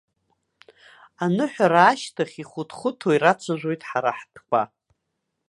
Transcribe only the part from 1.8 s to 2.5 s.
ашьҭахь